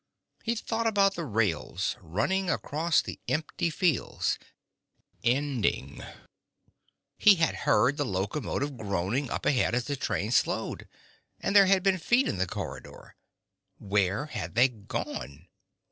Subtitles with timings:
[0.41, 4.39] He thought about the rails, running across the empty fields,
[5.23, 6.01] ending...
[7.19, 10.87] He had heard the locomotive groaning up ahead as the train slowed.
[11.39, 13.15] And there had been feet in the corridor.
[13.77, 15.45] Where had they gone?